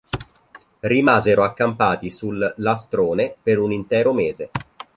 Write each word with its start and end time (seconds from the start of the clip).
Rimasero 0.79 1.43
accampati 1.43 2.09
sul 2.09 2.53
lastrone 2.57 3.35
per 3.39 3.59
un 3.59 3.71
intero 3.71 4.13
mese. 4.13 4.49